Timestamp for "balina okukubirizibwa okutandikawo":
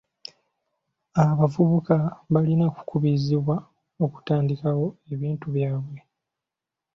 2.33-4.85